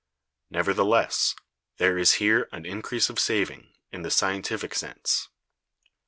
[0.49, 1.35] Nevertheless,
[1.77, 5.29] there is here an increase of saving, in the scientific sense.